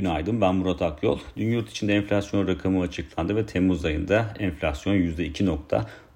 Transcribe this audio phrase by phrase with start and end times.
[0.00, 1.18] Günaydın ben Murat Akyol.
[1.36, 4.94] Dün yurt içinde enflasyon rakamı açıklandı ve Temmuz ayında enflasyon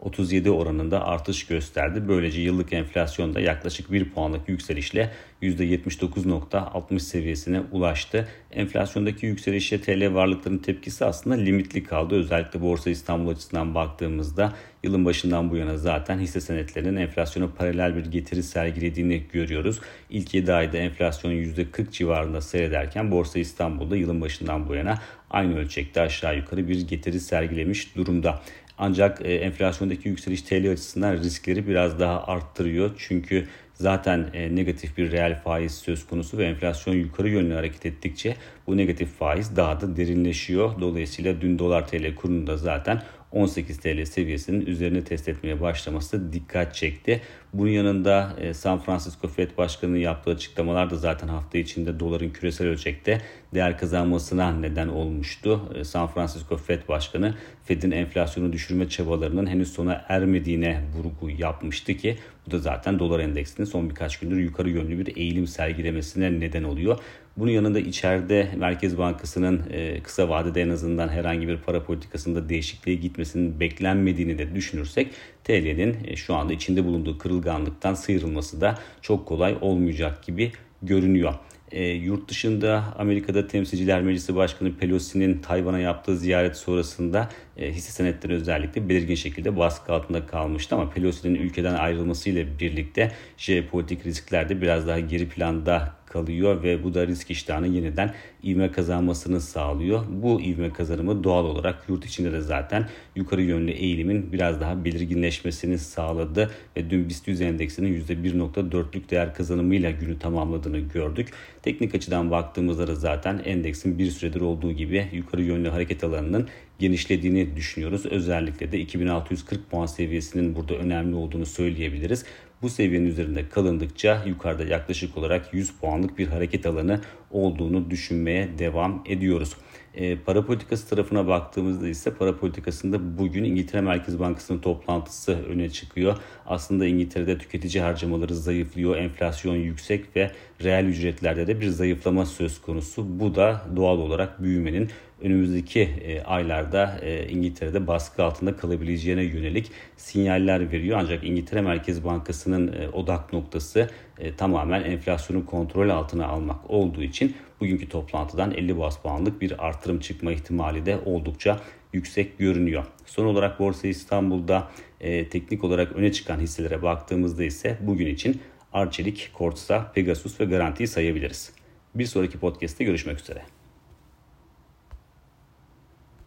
[0.05, 2.03] %2.37 oranında artış gösterdi.
[2.09, 5.11] Böylece yıllık enflasyonda yaklaşık 1 puanlık yükselişle
[5.43, 8.29] %79.60 seviyesine ulaştı.
[8.53, 12.15] Enflasyondaki yükselişe TL varlıkların tepkisi aslında limitli kaldı.
[12.15, 18.07] Özellikle Borsa İstanbul açısından baktığımızda yılın başından bu yana zaten hisse senetlerinin enflasyona paralel bir
[18.07, 19.81] getiri sergilediğini görüyoruz.
[20.11, 24.99] İlk 7 ayda enflasyon %40 civarında seyrederken Borsa İstanbul'da yılın başından bu yana
[25.31, 28.43] aynı ölçekte aşağı yukarı bir getiri sergilemiş durumda.
[28.79, 32.91] Ancak e, enflasyondaki yükseliş TL açısından riskleri biraz daha arttırıyor.
[32.99, 38.37] Çünkü zaten e, negatif bir reel faiz söz konusu ve enflasyon yukarı yönlü hareket ettikçe
[38.67, 40.81] bu negatif faiz daha da derinleşiyor.
[40.81, 43.03] Dolayısıyla dün dolar TL kurunda zaten
[43.35, 47.21] 18 TL seviyesinin üzerine test etmeye başlaması dikkat çekti.
[47.53, 52.67] Bunun yanında e, San Francisco Fed Başkanı'nın yaptığı açıklamalar da zaten hafta içinde doların küresel
[52.67, 53.21] ölçekte
[53.55, 55.73] değer kazanmasına neden olmuştu.
[55.75, 57.35] E, San Francisco Fed Başkanı
[57.65, 63.67] Fed'in enflasyonu düşürme çabalarının henüz sona ermediğine vurgu yapmıştı ki bu da zaten dolar endeksinin
[63.67, 66.99] son birkaç gündür yukarı yönlü bir eğilim sergilemesine neden oluyor.
[67.37, 72.97] Bunun yanında içeride Merkez Bankası'nın e, kısa vadede en azından herhangi bir para politikasında değişikliğe
[72.97, 75.11] gitmesinin beklenmediğini de düşünürsek
[75.45, 81.35] TL'nin e, şu anda içinde bulunduğu kırılganlıktan sıyrılması da çok kolay olmayacak gibi görünüyor.
[81.73, 88.35] E, yurt dışında Amerika'da Temsilciler Meclisi Başkanı Pelosi'nin Tayvan'a yaptığı ziyaret sonrasında e, hisse senetleri
[88.35, 94.87] özellikle belirgin şekilde baskı altında kalmıştı ama Pelosi'nin ülkeden ayrılmasıyla birlikte jeopolitik riskler de biraz
[94.87, 100.05] daha geri planda kalıyor ve bu da risk iştahını yeniden ivme kazanmasını sağlıyor.
[100.09, 105.79] Bu ivme kazanımı doğal olarak yurt içinde de zaten yukarı yönlü eğilimin biraz daha belirginleşmesini
[105.79, 111.29] sağladı ve dün BIST 100 endeksinin %1.4'lük değer kazanımıyla günü tamamladığını gördük.
[111.63, 116.49] Teknik açıdan baktığımızda da zaten endeksin bir süredir olduğu gibi yukarı yönlü hareket alanının
[116.79, 118.07] genişlediğini düşünüyoruz.
[118.07, 122.25] Özellikle de 2640 puan seviyesinin burada önemli olduğunu söyleyebiliriz.
[122.63, 127.01] Bu seviyenin üzerinde kalındıkça yukarıda yaklaşık olarak 100 puanlık bir hareket alanı
[127.31, 129.57] olduğunu düşünmeye devam ediyoruz.
[129.95, 136.17] E, para politikası tarafına baktığımızda ise para politikasında bugün İngiltere Merkez Bankası'nın toplantısı öne çıkıyor.
[136.47, 140.31] Aslında İngiltere'de tüketici harcamaları zayıflıyor, enflasyon yüksek ve
[140.65, 143.21] reel ücretlerde de bir zayıflama söz konusu.
[143.21, 144.91] Bu da doğal olarak büyümenin
[145.25, 150.99] önümüzdeki e, aylarda e, İngiltere'de baskı altında kalabileceğine yönelik sinyaller veriyor.
[151.03, 153.91] Ancak İngiltere Merkez Bankası'nın e, odak noktası
[154.37, 160.33] tamamen enflasyonu kontrol altına almak olduğu için bugünkü toplantıdan 50 bas puanlık bir artırım çıkma
[160.33, 161.61] ihtimali de oldukça
[161.93, 162.85] yüksek görünüyor.
[163.07, 164.71] Son olarak Borsa İstanbul'da
[165.01, 168.41] e, teknik olarak öne çıkan hisselere baktığımızda ise bugün için
[168.73, 171.53] Arçelik, Kortsa, Pegasus ve Garanti'yi sayabiliriz.
[171.95, 173.43] Bir sonraki podcast'te görüşmek üzere.